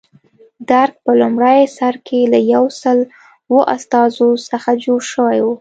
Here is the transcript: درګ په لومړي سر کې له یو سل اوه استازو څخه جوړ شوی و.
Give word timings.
درګ 0.69 0.93
په 1.05 1.11
لومړي 1.21 1.59
سر 1.77 1.93
کې 2.07 2.19
له 2.31 2.39
یو 2.53 2.63
سل 2.81 2.99
اوه 3.49 3.63
استازو 3.75 4.29
څخه 4.49 4.69
جوړ 4.83 4.99
شوی 5.11 5.37
و. 5.41 5.47